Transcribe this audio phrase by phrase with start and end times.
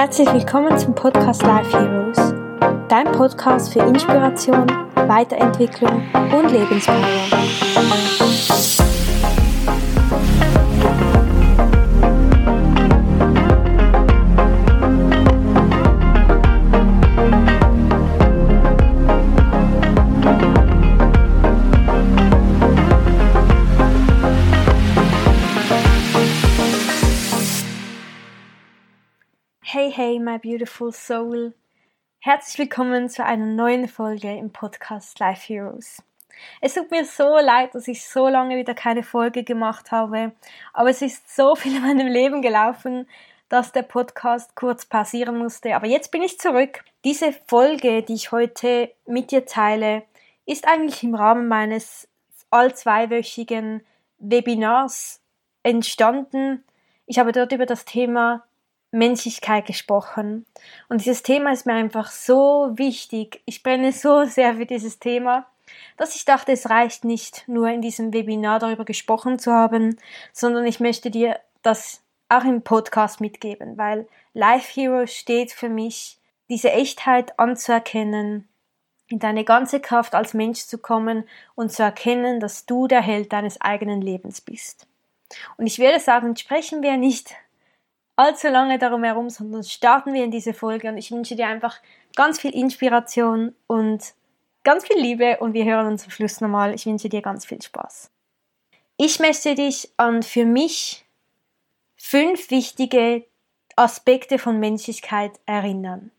[0.00, 2.32] Herzlich willkommen zum Podcast Life Heroes,
[2.88, 6.02] dein Podcast für Inspiration, Weiterentwicklung
[6.32, 6.96] und Lebenspower.
[29.72, 31.54] Hey, hey, my beautiful soul.
[32.18, 36.02] Herzlich willkommen zu einer neuen Folge im Podcast Life Heroes.
[36.60, 40.32] Es tut mir so leid, dass ich so lange wieder keine Folge gemacht habe,
[40.72, 43.06] aber es ist so viel in meinem Leben gelaufen,
[43.48, 45.76] dass der Podcast kurz pausieren musste.
[45.76, 46.82] Aber jetzt bin ich zurück.
[47.04, 50.02] Diese Folge, die ich heute mit dir teile,
[50.46, 52.08] ist eigentlich im Rahmen meines
[52.50, 53.86] allzweiwöchigen
[54.18, 55.20] Webinars
[55.62, 56.64] entstanden.
[57.06, 58.42] Ich habe dort über das Thema
[58.90, 60.46] Menschlichkeit gesprochen.
[60.88, 63.42] Und dieses Thema ist mir einfach so wichtig.
[63.46, 65.46] Ich brenne so sehr für dieses Thema,
[65.96, 69.96] dass ich dachte, es reicht nicht nur in diesem Webinar darüber gesprochen zu haben,
[70.32, 76.18] sondern ich möchte dir das auch im Podcast mitgeben, weil Life Hero steht für mich,
[76.48, 78.48] diese Echtheit anzuerkennen,
[79.06, 83.32] in deine ganze Kraft als Mensch zu kommen und zu erkennen, dass du der Held
[83.32, 84.86] deines eigenen Lebens bist.
[85.56, 87.34] Und ich würde sagen, sprechen wir nicht
[88.20, 91.80] allzu lange darum herum, sondern starten wir in diese Folge und ich wünsche dir einfach
[92.14, 94.14] ganz viel Inspiration und
[94.62, 96.74] ganz viel Liebe und wir hören uns am Schluss nochmal.
[96.74, 98.10] Ich wünsche dir ganz viel Spaß.
[98.98, 101.06] Ich möchte dich an für mich
[101.96, 103.24] fünf wichtige
[103.74, 106.10] Aspekte von Menschlichkeit erinnern.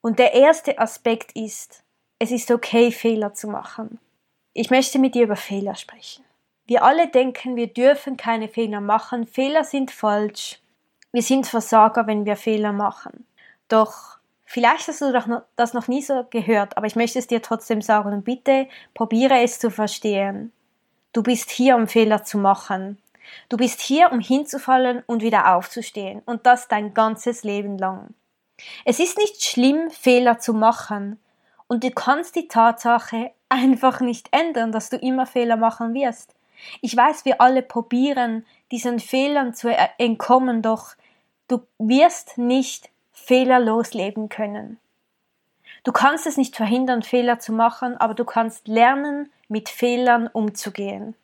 [0.00, 1.82] Und der erste Aspekt ist,
[2.20, 3.98] es ist okay, Fehler zu machen.
[4.52, 6.24] Ich möchte mit dir über Fehler sprechen.
[6.66, 9.26] Wir alle denken, wir dürfen keine Fehler machen.
[9.26, 10.60] Fehler sind falsch.
[11.14, 13.24] Wir sind Versager, wenn wir Fehler machen.
[13.68, 15.12] Doch vielleicht hast du
[15.54, 19.38] das noch nie so gehört, aber ich möchte es dir trotzdem sagen und bitte probiere
[19.40, 20.50] es zu verstehen.
[21.12, 22.98] Du bist hier, um Fehler zu machen.
[23.48, 28.12] Du bist hier, um hinzufallen und wieder aufzustehen und das dein ganzes Leben lang.
[28.84, 31.20] Es ist nicht schlimm, Fehler zu machen
[31.68, 36.34] und du kannst die Tatsache einfach nicht ändern, dass du immer Fehler machen wirst.
[36.80, 39.68] Ich weiß, wir alle probieren, diesen Fehlern zu
[39.98, 40.96] entkommen, doch
[41.48, 44.78] Du wirst nicht fehlerlos leben können.
[45.82, 51.14] Du kannst es nicht verhindern, Fehler zu machen, aber du kannst lernen, mit Fehlern umzugehen.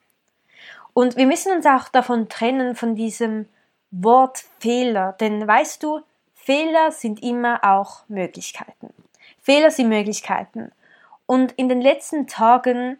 [0.92, 3.48] Und wir müssen uns auch davon trennen, von diesem
[3.90, 6.00] Wort Fehler, denn weißt du,
[6.34, 8.92] Fehler sind immer auch Möglichkeiten.
[9.40, 10.72] Fehler sind Möglichkeiten.
[11.26, 12.98] Und in den letzten Tagen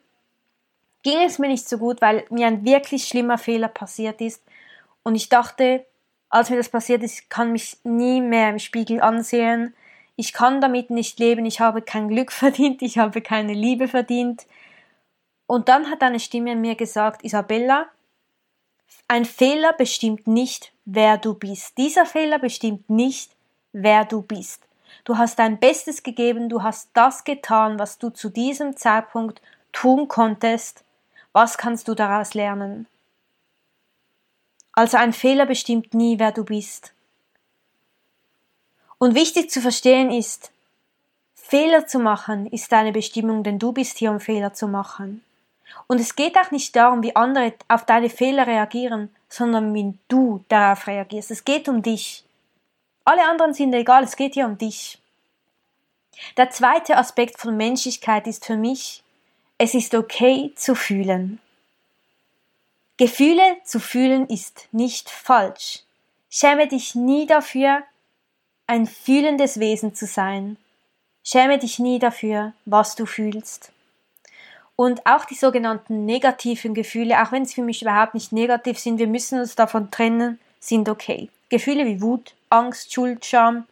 [1.03, 4.42] ging es mir nicht so gut, weil mir ein wirklich schlimmer Fehler passiert ist.
[5.03, 5.84] Und ich dachte,
[6.30, 9.74] als mir das passiert ist, kann mich nie mehr im Spiegel ansehen.
[10.16, 14.46] Ich kann damit nicht leben, ich habe kein Glück verdient, ich habe keine Liebe verdient.
[15.46, 17.86] Und dann hat eine Stimme mir gesagt, Isabella,
[19.08, 21.76] ein Fehler bestimmt nicht, wer du bist.
[21.76, 23.32] Dieser Fehler bestimmt nicht,
[23.72, 24.62] wer du bist.
[25.04, 29.42] Du hast dein Bestes gegeben, du hast das getan, was du zu diesem Zeitpunkt
[29.72, 30.84] tun konntest.
[31.32, 32.86] Was kannst du daraus lernen?
[34.80, 36.94] Also ein Fehler bestimmt nie, wer du bist.
[38.96, 40.52] Und wichtig zu verstehen ist,
[41.34, 45.22] Fehler zu machen ist deine Bestimmung, denn du bist hier, um Fehler zu machen.
[45.86, 50.42] Und es geht auch nicht darum, wie andere auf deine Fehler reagieren, sondern wie du
[50.48, 51.30] darauf reagierst.
[51.30, 52.24] Es geht um dich.
[53.04, 54.98] Alle anderen sind egal, es geht hier um dich.
[56.38, 59.02] Der zweite Aspekt von Menschlichkeit ist für mich,
[59.58, 61.38] es ist okay zu fühlen.
[63.00, 65.84] Gefühle zu fühlen ist nicht falsch.
[66.28, 67.83] Schäme dich nie dafür,
[68.66, 70.59] ein fühlendes Wesen zu sein.
[71.25, 73.72] Schäme dich nie dafür, was du fühlst.
[74.77, 78.98] Und auch die sogenannten negativen Gefühle, auch wenn sie für mich überhaupt nicht negativ sind,
[78.98, 81.30] wir müssen uns davon trennen, sind okay.
[81.48, 83.65] Gefühle wie Wut, Angst, Schuld, Scham,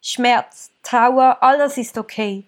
[0.00, 2.44] Schmerz, Trauer, all das ist okay.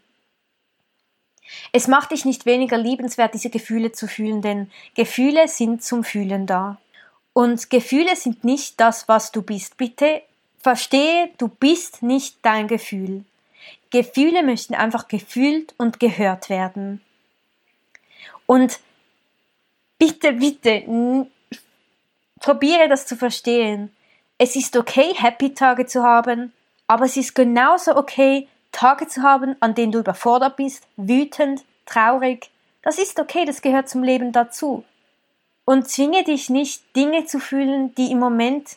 [1.73, 6.47] Es macht dich nicht weniger liebenswert, diese Gefühle zu fühlen, denn Gefühle sind zum Fühlen
[6.47, 6.79] da.
[7.33, 9.77] Und Gefühle sind nicht das, was du bist.
[9.77, 10.23] Bitte
[10.59, 13.25] verstehe, du bist nicht dein Gefühl.
[13.91, 17.01] Gefühle möchten einfach gefühlt und gehört werden.
[18.47, 18.81] Und
[19.99, 20.85] bitte, bitte,
[22.41, 23.95] probiere das zu verstehen.
[24.37, 26.53] Es ist okay, Happy Tage zu haben,
[26.87, 28.49] aber es ist genauso okay,
[28.79, 32.53] Tage zu haben, an denen du überfordert bist, wütend, traurig.
[32.83, 34.85] Das ist okay, das gehört zum Leben dazu.
[35.65, 38.77] Und zwinge dich nicht, Dinge zu fühlen, die im Moment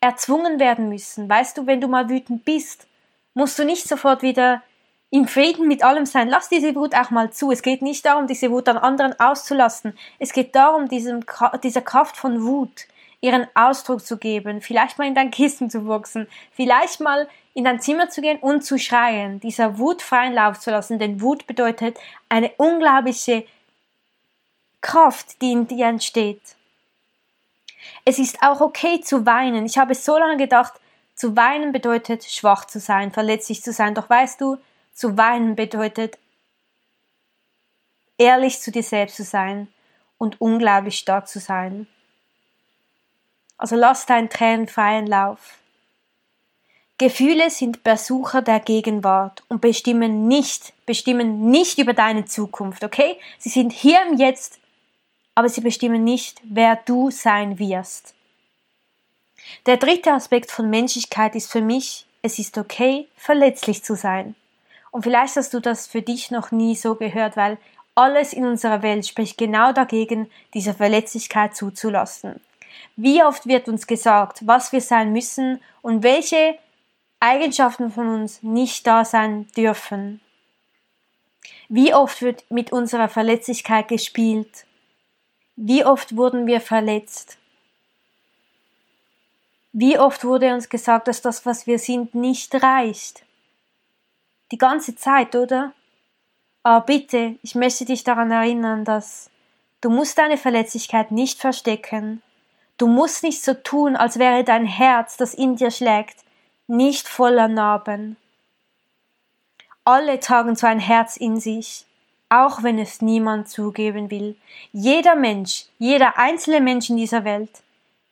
[0.00, 1.28] erzwungen werden müssen.
[1.28, 2.86] Weißt du, wenn du mal wütend bist,
[3.34, 4.62] musst du nicht sofort wieder
[5.10, 6.28] im Frieden mit allem sein.
[6.28, 7.50] Lass diese Wut auch mal zu.
[7.50, 9.98] Es geht nicht darum, diese Wut an anderen auszulassen.
[10.20, 11.24] Es geht darum, diesem,
[11.64, 12.86] dieser Kraft von Wut
[13.20, 17.80] ihren Ausdruck zu geben, vielleicht mal in dein Kissen zu wuchsen, vielleicht mal in dein
[17.80, 21.98] Zimmer zu gehen und zu schreien, dieser Wut freien Lauf zu lassen, denn Wut bedeutet
[22.28, 23.44] eine unglaubliche
[24.80, 26.40] Kraft, die in dir entsteht.
[28.04, 29.66] Es ist auch okay zu weinen.
[29.66, 30.74] Ich habe so lange gedacht,
[31.14, 33.94] zu weinen bedeutet schwach zu sein, verletzlich zu sein.
[33.94, 34.58] Doch weißt du,
[34.94, 36.18] zu weinen bedeutet
[38.16, 39.68] ehrlich zu dir selbst zu sein
[40.18, 41.86] und unglaublich stark zu sein.
[43.58, 45.59] Also lass deinen Tränen freien Lauf.
[47.00, 53.18] Gefühle sind Besucher der Gegenwart und bestimmen nicht, bestimmen nicht über deine Zukunft, okay?
[53.38, 54.60] Sie sind hier im Jetzt
[55.40, 58.14] aber sie bestimmen nicht, wer du sein wirst.
[59.64, 64.34] Der dritte Aspekt von Menschlichkeit ist für mich, es ist okay, verletzlich zu sein.
[64.90, 67.56] Und vielleicht hast du das für dich noch nie so gehört, weil
[67.94, 72.40] alles in unserer Welt spricht genau dagegen, diese Verletzlichkeit zuzulassen.
[72.96, 76.58] Wie oft wird uns gesagt, was wir sein müssen und welche
[77.20, 80.20] Eigenschaften von uns nicht da sein dürfen.
[81.68, 84.66] Wie oft wird mit unserer Verletzlichkeit gespielt
[85.62, 87.36] wie oft wurden wir verletzt?
[89.72, 93.26] Wie oft wurde uns gesagt, dass das, was wir sind, nicht reicht?
[94.52, 95.74] Die ganze Zeit, oder?
[96.62, 99.28] Aber bitte, ich möchte dich daran erinnern, dass
[99.82, 102.22] du musst deine Verletzlichkeit nicht verstecken.
[102.78, 106.24] Du musst nicht so tun, als wäre dein Herz, das in dir schlägt,
[106.70, 108.16] nicht voller Narben.
[109.84, 111.86] Alle tragen so ein Herz in sich
[112.30, 114.36] auch wenn es niemand zugeben will.
[114.72, 117.50] Jeder Mensch, jeder einzelne Mensch in dieser Welt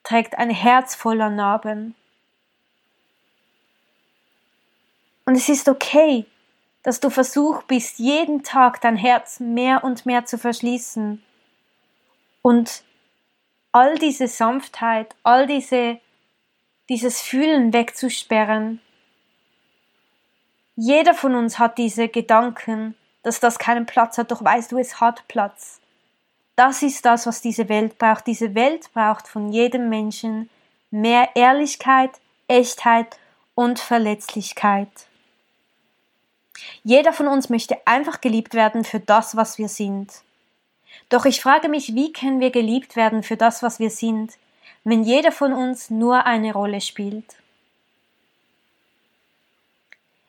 [0.03, 1.95] trägt ein Herz voller Narben.
[5.25, 6.25] Und es ist okay,
[6.83, 11.23] dass du versucht bist, jeden Tag dein Herz mehr und mehr zu verschließen
[12.41, 12.83] und
[13.71, 15.99] all diese Sanftheit, all diese,
[16.89, 18.81] dieses Fühlen wegzusperren.
[20.75, 24.99] Jeder von uns hat diese Gedanken, dass das keinen Platz hat, doch weißt du, es
[24.99, 25.79] hat Platz.
[26.55, 28.27] Das ist das, was diese Welt braucht.
[28.27, 30.49] Diese Welt braucht von jedem Menschen
[30.91, 32.11] mehr Ehrlichkeit,
[32.47, 33.17] Echtheit
[33.55, 34.89] und Verletzlichkeit.
[36.83, 40.11] Jeder von uns möchte einfach geliebt werden für das, was wir sind.
[41.07, 44.33] Doch ich frage mich, wie können wir geliebt werden für das, was wir sind,
[44.83, 47.35] wenn jeder von uns nur eine Rolle spielt?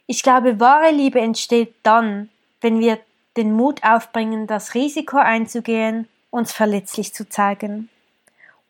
[0.06, 2.30] Ich glaube, wahre Liebe entsteht dann,
[2.60, 2.98] wenn wir
[3.36, 7.88] den Mut aufbringen, das Risiko einzugehen, uns verletzlich zu zeigen,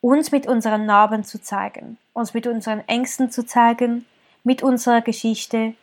[0.00, 4.06] uns mit unseren Narben zu zeigen, uns mit unseren Ängsten zu zeigen,
[4.44, 5.75] mit unserer Geschichte.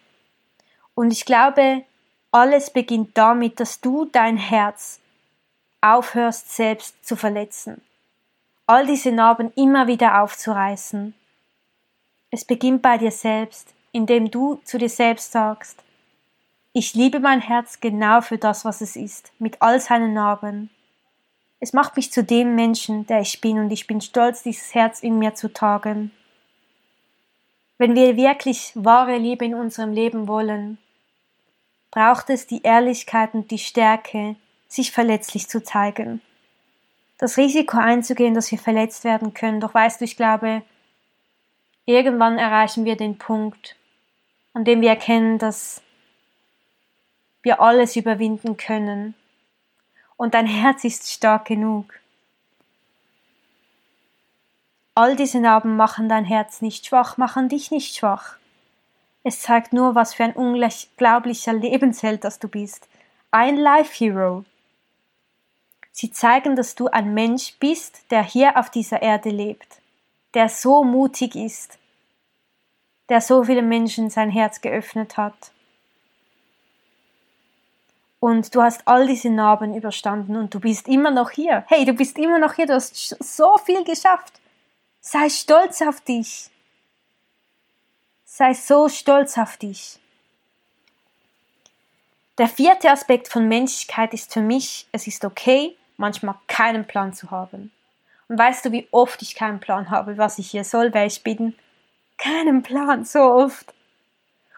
[0.96, 1.84] Und ich glaube,
[2.32, 5.00] alles beginnt damit, dass du dein Herz
[5.82, 7.82] aufhörst selbst zu verletzen,
[8.68, 11.14] all diese Narben immer wieder aufzureißen.
[12.30, 15.81] Es beginnt bei dir selbst, indem du zu dir selbst sagst,
[16.74, 20.69] ich liebe mein Herz genau für das, was es ist, mit all seinen Narben.
[21.60, 25.01] Es macht mich zu dem Menschen, der ich bin, und ich bin stolz, dieses Herz
[25.01, 26.12] in mir zu tragen.
[27.80, 30.77] Wenn wir wirklich wahre Liebe in unserem Leben wollen,
[31.89, 34.36] braucht es die Ehrlichkeit und die Stärke,
[34.68, 36.22] sich verletzlich zu zeigen.
[37.17, 40.62] Das Risiko einzugehen, dass wir verletzt werden können, doch weißt du, ich glaube,
[41.86, 43.75] irgendwann erreichen wir den Punkt,
[44.53, 45.81] an dem wir erkennen, dass
[47.41, 49.15] wir alles überwinden können.
[50.15, 51.93] Und dein Herz ist stark genug.
[54.95, 58.38] All diese Narben machen dein Herz nicht schwach, machen dich nicht schwach.
[59.24, 62.88] Es zeigt nur, was für ein unglaublicher Lebensheld das du bist.
[63.29, 64.43] Ein Life Hero.
[66.00, 69.82] Sie zeigen, dass du ein Mensch bist, der hier auf dieser Erde lebt,
[70.36, 71.80] der so mutig ist,
[73.10, 75.51] der so viele Menschen sein Herz geöffnet hat
[78.20, 81.66] und du hast all diese Narben überstanden und du bist immer noch hier.
[81.68, 84.39] Hey, du bist immer noch hier, du hast so viel geschafft.
[85.01, 86.51] Sei stolz auf dich.
[88.24, 89.98] Sei so stolz auf dich.
[92.38, 97.32] Der vierte Aspekt von Menschlichkeit ist für mich, es ist okay, manchmal keinen Plan zu
[97.32, 97.72] haben.
[98.30, 101.24] Und weißt du, wie oft ich keinen Plan habe, was ich hier soll, wer ich
[101.24, 101.56] bin?
[102.18, 103.74] Keinen Plan, so oft.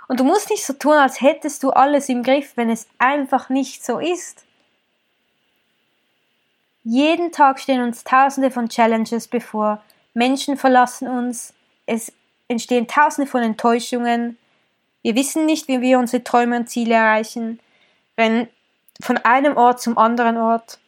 [0.08, 3.50] Und du musst nicht so tun, als hättest du alles im Griff, wenn es einfach
[3.50, 4.46] nicht so ist.
[6.84, 9.82] Jeden Tag stehen uns tausende von Challenges bevor.
[10.16, 11.54] Menschen verlassen uns.
[11.86, 12.12] Es
[12.48, 14.38] entstehen tausende von Enttäuschungen.
[15.04, 17.60] Wir wissen nicht, wie wir unsere Träume und Ziele erreichen.
[18.16, 18.48] Wenn
[19.02, 20.80] von einem Ort zum anderen Ort.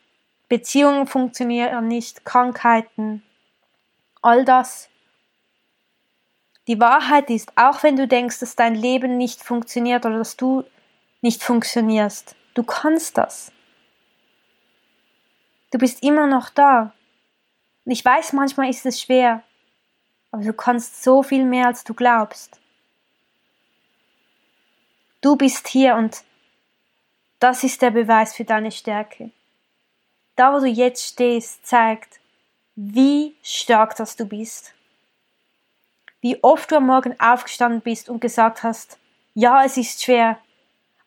[0.51, 3.24] Beziehungen funktionieren nicht, Krankheiten,
[4.22, 4.89] all das.
[6.67, 10.65] Die Wahrheit ist, auch wenn du denkst, dass dein Leben nicht funktioniert oder dass du
[11.22, 13.53] nicht funktionierst, du kannst das.
[15.72, 16.93] Du bist immer noch da.
[17.86, 19.43] Und ich weiß, manchmal ist es schwer,
[20.31, 22.60] aber du kannst so viel mehr, als du glaubst.
[25.22, 26.25] Du bist hier und
[27.39, 29.31] das ist der Beweis für deine Stärke.
[30.41, 32.19] Da, wo du jetzt stehst, zeigt,
[32.75, 34.74] wie stark das du bist.
[36.19, 38.98] Wie oft du am Morgen aufgestanden bist und gesagt hast,
[39.36, 40.39] ja, es ist schwer,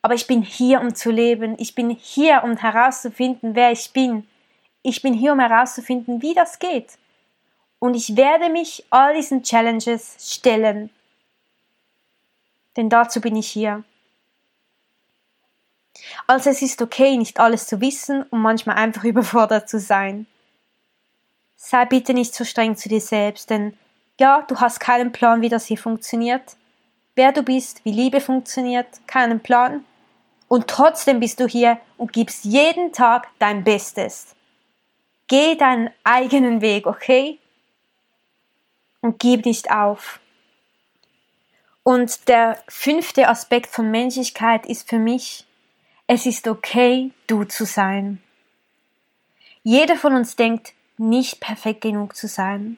[0.01, 1.57] aber ich bin hier, um zu leben.
[1.59, 4.25] Ich bin hier, um herauszufinden, wer ich bin.
[4.83, 6.97] Ich bin hier, um herauszufinden, wie das geht.
[7.79, 10.89] Und ich werde mich all diesen Challenges stellen.
[12.77, 13.83] Denn dazu bin ich hier.
[16.27, 20.27] Also es ist okay, nicht alles zu wissen und manchmal einfach überfordert zu sein.
[21.55, 23.77] Sei bitte nicht so streng zu dir selbst, denn
[24.19, 26.55] ja, du hast keinen Plan, wie das hier funktioniert.
[27.15, 29.83] Wer du bist, wie Liebe funktioniert, keinen Plan.
[30.47, 34.35] Und trotzdem bist du hier und gibst jeden Tag dein Bestes.
[35.27, 37.39] Geh deinen eigenen Weg, okay?
[39.01, 40.19] Und gib nicht auf.
[41.83, 45.45] Und der fünfte Aspekt von Menschlichkeit ist für mich,
[46.07, 48.21] es ist okay, du zu sein.
[49.63, 52.77] Jeder von uns denkt, nicht perfekt genug zu sein.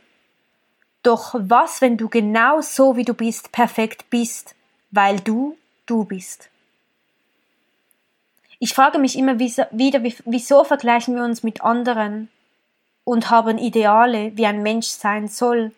[1.04, 4.56] Doch was, wenn du genau so wie du bist, perfekt bist,
[4.92, 6.50] weil du du bist?
[8.60, 9.70] Ich frage mich immer wieder,
[10.26, 12.30] wieso vergleichen wir uns mit anderen
[13.04, 15.74] und haben Ideale, wie ein Mensch sein soll,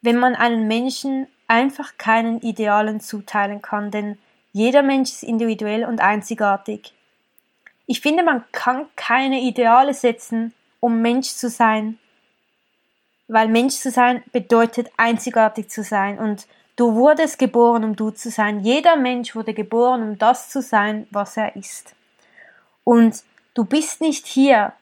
[0.00, 4.18] wenn man einen Menschen einfach keinen Idealen zuteilen kann, denn
[4.54, 6.94] jeder Mensch ist individuell und einzigartig.
[7.86, 11.98] Ich finde, man kann keine Ideale setzen, um Mensch zu sein,
[13.26, 16.46] weil Mensch zu sein bedeutet einzigartig zu sein und
[16.76, 18.60] du wurdest geboren, um du zu sein.
[18.60, 21.96] Jeder Mensch wurde geboren, um das zu sein, was er ist.
[22.84, 24.72] Und du bist nicht hier,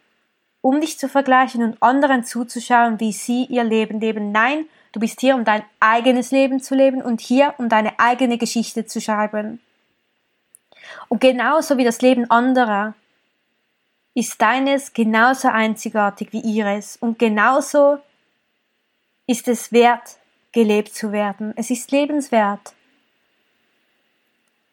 [0.61, 4.33] um dich zu vergleichen und anderen zuzuschauen, wie sie ihr Leben leben.
[4.33, 8.39] Nein, Du bist hier, um dein eigenes Leben zu leben und hier, um deine eigene
[8.39, 9.61] Geschichte zu schreiben.
[11.09, 12.95] Und genauso wie das Leben anderer
[14.15, 17.99] ist deines genauso einzigartig wie ihres und genauso
[19.27, 20.19] ist es wert,
[20.53, 21.55] gelebt zu werden.
[21.57, 22.75] Es ist lebenswert.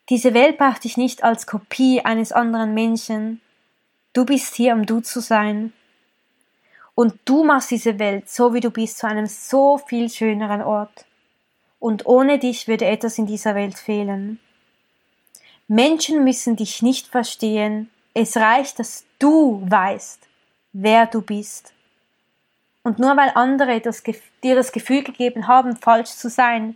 [0.09, 3.39] Diese Welt braucht dich nicht als Kopie eines anderen Menschen.
[4.11, 5.71] Du bist hier, um du zu sein.
[6.99, 11.05] Und du machst diese Welt, so wie du bist, zu einem so viel schöneren Ort.
[11.79, 14.37] Und ohne dich würde etwas in dieser Welt fehlen.
[15.69, 17.89] Menschen müssen dich nicht verstehen.
[18.13, 20.27] Es reicht, dass du weißt,
[20.73, 21.71] wer du bist.
[22.83, 24.03] Und nur weil andere das,
[24.43, 26.75] dir das Gefühl gegeben haben, falsch zu sein,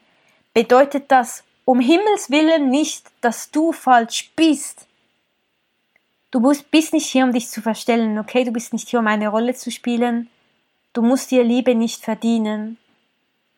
[0.54, 4.88] bedeutet das um Himmels willen nicht, dass du falsch bist.
[6.34, 8.44] Du bist nicht hier, um dich zu verstellen, okay?
[8.44, 10.32] Du bist nicht hier, um eine Rolle zu spielen.
[10.92, 12.80] Du musst dir Liebe nicht verdienen.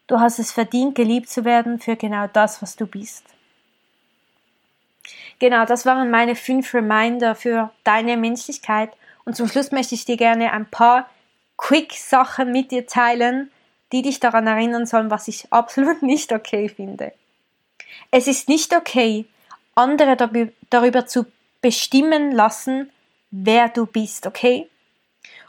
[0.08, 3.24] Du hast es verdient, geliebt zu werden für genau das, was du bist.
[5.40, 8.92] Genau, das waren meine fünf Reminder für deine Menschlichkeit.
[9.24, 11.10] Und zum Schluss möchte ich dir gerne ein paar
[11.56, 13.52] Quick-Sachen mit dir teilen,
[13.94, 17.14] die dich daran erinnern sollen, was ich absolut nicht okay finde.
[18.12, 19.28] Es ist nicht okay,
[19.76, 20.18] andere
[20.70, 21.26] darüber zu
[21.66, 22.92] bestimmen lassen,
[23.32, 24.70] wer du bist, okay?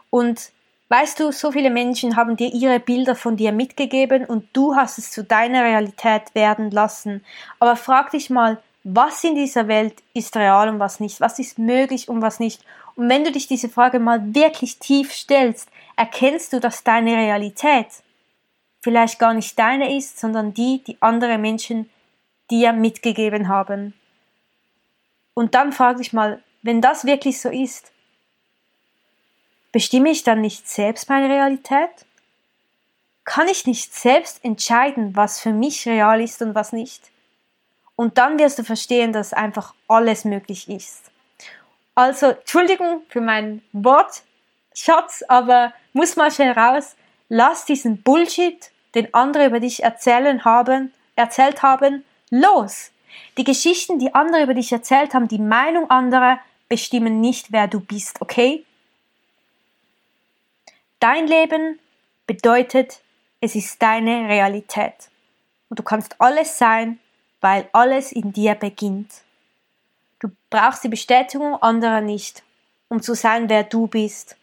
[0.08, 0.50] Und
[0.88, 4.96] weißt du, so viele Menschen haben dir ihre Bilder von dir mitgegeben und du hast
[4.96, 7.22] es zu deiner Realität werden lassen.
[7.58, 11.58] Aber frag dich mal, was in dieser Welt ist real und was nicht, was ist
[11.58, 12.62] möglich und was nicht.
[12.94, 17.88] Und wenn du dich diese Frage mal wirklich tief stellst, erkennst du, dass deine Realität
[18.80, 21.90] vielleicht gar nicht deine ist, sondern die, die andere Menschen
[22.50, 23.92] dir mitgegeben haben.
[25.36, 27.92] Und dann frage ich mal, wenn das wirklich so ist,
[29.70, 32.06] bestimme ich dann nicht selbst meine Realität?
[33.24, 37.10] Kann ich nicht selbst entscheiden, was für mich real ist und was nicht?
[37.96, 41.10] Und dann wirst du verstehen, dass einfach alles möglich ist.
[41.94, 46.96] Also, Entschuldigung für meinen Wortschatz, aber muss mal schnell raus.
[47.28, 52.90] Lass diesen Bullshit, den andere über dich erzählen haben, erzählt haben, los.
[53.36, 57.80] Die Geschichten, die andere über dich erzählt haben, die Meinung anderer, bestimmen nicht, wer du
[57.80, 58.64] bist, okay?
[61.00, 61.78] Dein Leben
[62.26, 63.00] bedeutet,
[63.40, 65.10] es ist deine Realität.
[65.68, 66.98] und du kannst alles sein,
[67.40, 69.12] weil alles in dir beginnt.
[70.20, 72.42] Du brauchst die Bestätigung anderer nicht,
[72.88, 74.36] um zu sein, wer du bist.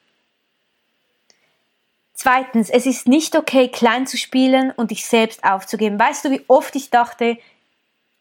[2.13, 5.99] Zweitens, es ist nicht okay, klein zu spielen und dich selbst aufzugeben.
[5.99, 7.37] Weißt du, wie oft ich dachte,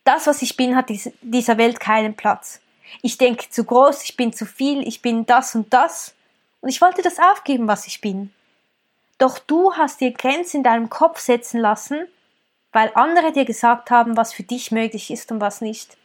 [0.04, 0.90] das, was ich bin, hat
[1.22, 2.60] dieser Welt keinen Platz.
[3.00, 6.14] Ich denke zu groß, ich bin zu viel, ich bin das und das.
[6.60, 8.32] Und ich wollte das aufgeben, was ich bin.
[9.18, 12.06] Doch du hast dir Grenzen in deinem Kopf setzen lassen,
[12.72, 15.96] weil andere dir gesagt haben, was für dich möglich ist und was nicht.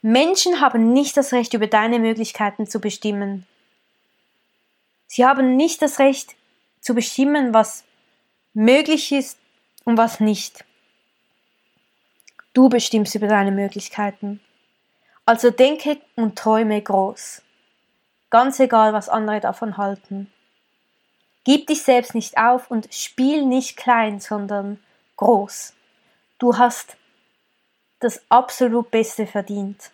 [0.00, 3.46] Menschen haben nicht das Recht, über deine Möglichkeiten zu bestimmen.
[5.06, 6.34] Sie haben nicht das Recht
[6.80, 7.84] zu bestimmen, was
[8.54, 9.38] möglich ist
[9.84, 10.64] und was nicht.
[12.52, 14.40] Du bestimmst über deine Möglichkeiten.
[15.24, 17.42] Also denke und träume groß.
[18.30, 20.32] Ganz egal, was andere davon halten.
[21.44, 24.78] Gib dich selbst nicht auf und spiel nicht klein, sondern
[25.16, 25.74] groß.
[26.38, 26.96] Du hast
[28.00, 29.90] das absolut Beste verdient.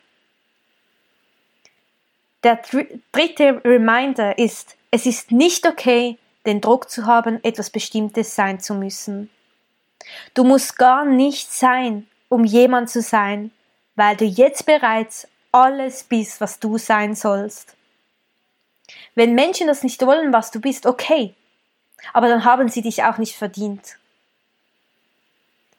[2.43, 2.57] Der
[3.13, 8.75] dritte Reminder ist, es ist nicht okay, den Druck zu haben, etwas Bestimmtes sein zu
[8.75, 9.31] müssen.
[10.35, 13.51] Du musst gar nicht sein, um jemand zu sein,
[13.97, 17.77] weil du jetzt bereits alles bist, was du sein sollst.
[19.15, 21.35] Wenn Menschen das nicht wollen, was du bist, okay,
[22.13, 23.97] aber dann haben sie dich auch nicht verdient.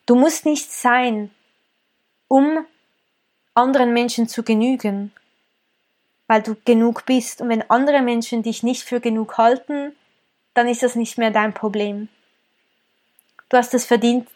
[0.06, 1.32] Du musst nicht sein,
[2.27, 2.65] um
[3.53, 5.12] anderen Menschen zu genügen
[6.29, 7.41] weil du genug bist.
[7.41, 9.96] Und wenn andere Menschen dich nicht für genug halten,
[10.53, 12.08] dann ist das nicht mehr dein Problem.
[13.50, 14.29] Du hast es verdient,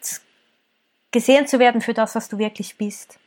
[1.14, 3.18] gesehen zu werden für das, was du wirklich bist.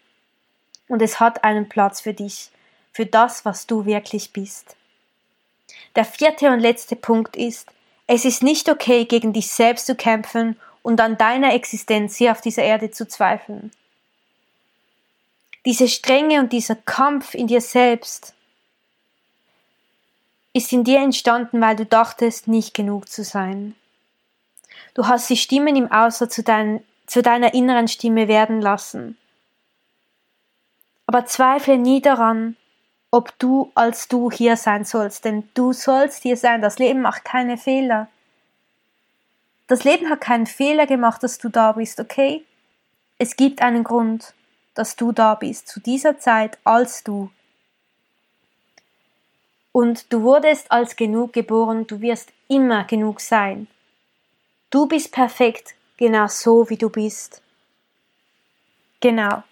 [0.89, 2.51] Und es hat einen Platz für dich,
[2.93, 4.77] für das, was du wirklich bist.
[5.95, 7.71] Der vierte und letzte Punkt ist,
[8.07, 12.41] es ist nicht okay, gegen dich selbst zu kämpfen und an deiner Existenz hier auf
[12.41, 13.71] dieser Erde zu zweifeln.
[15.65, 18.35] Diese Strenge und dieser Kampf in dir selbst
[20.53, 23.75] ist in dir entstanden, weil du dachtest, nicht genug zu sein.
[24.95, 29.17] Du hast die Stimmen im Außer zu, dein, zu deiner inneren Stimme werden lassen.
[31.07, 32.57] Aber zweifle nie daran,
[33.11, 36.61] ob du als du hier sein sollst, denn du sollst hier sein.
[36.61, 38.09] Das Leben macht keine Fehler.
[39.69, 42.45] Das Leben hat keinen Fehler gemacht, dass du da bist, okay?
[43.19, 44.35] Es gibt einen Grund,
[44.75, 47.31] dass du da bist, zu dieser Zeit als du.
[49.73, 53.67] Und du wurdest als genug geboren, du wirst immer genug sein.
[54.71, 57.43] Du bist perfekt, genau so wie du bist.
[59.01, 59.43] Genau.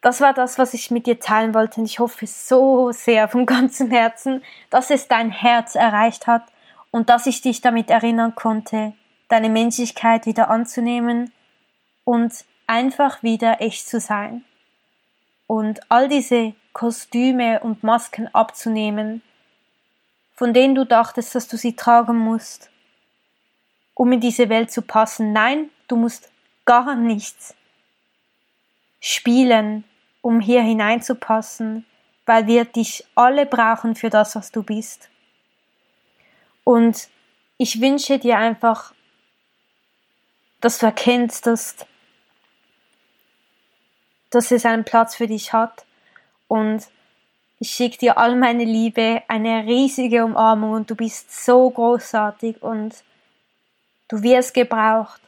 [0.00, 3.44] Das war das, was ich mit dir teilen wollte und ich hoffe so sehr von
[3.46, 6.44] ganzem Herzen, dass es dein Herz erreicht hat
[6.90, 8.94] und dass ich dich damit erinnern konnte,
[9.28, 11.32] deine Menschlichkeit wieder anzunehmen
[12.04, 12.32] und
[12.66, 14.44] einfach wieder echt zu sein.
[15.46, 19.22] Und all diese Kostüme und Masken abzunehmen,
[20.34, 22.70] von denen du dachtest, dass du sie tragen musst,
[23.94, 25.32] um in diese Welt zu passen.
[25.32, 26.30] Nein, du musst
[26.64, 27.54] gar nichts
[29.00, 29.84] spielen,
[30.22, 31.84] um hier hineinzupassen,
[32.26, 35.10] weil wir dich alle brauchen für das, was du bist.
[36.64, 37.08] Und
[37.56, 38.94] ich wünsche dir einfach,
[40.60, 41.74] dass du erkennst, dass,
[44.28, 45.84] dass es einen Platz für dich hat
[46.46, 46.86] und
[47.58, 53.02] ich schicke dir all meine Liebe, eine riesige Umarmung und du bist so großartig und
[54.08, 55.19] du wirst gebraucht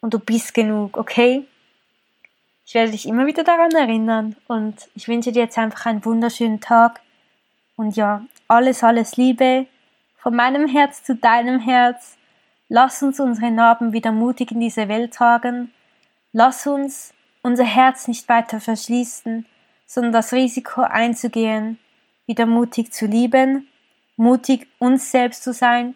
[0.00, 1.46] und du bist genug, okay?
[2.64, 6.60] Ich werde dich immer wieder daran erinnern und ich wünsche dir jetzt einfach einen wunderschönen
[6.60, 7.00] Tag
[7.76, 9.66] und ja, alles, alles Liebe
[10.16, 12.16] von meinem Herz zu deinem Herz.
[12.68, 15.72] Lass uns unsere Narben wieder mutig in diese Welt tragen.
[16.32, 19.46] Lass uns unser Herz nicht weiter verschließen
[19.88, 21.78] sondern das Risiko einzugehen,
[22.26, 23.66] wieder mutig zu lieben,
[24.16, 25.94] mutig uns selbst zu sein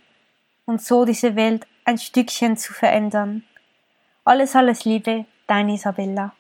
[0.65, 3.45] und so diese Welt ein Stückchen zu verändern.
[4.25, 6.33] Alles, alles Liebe, deine Isabella.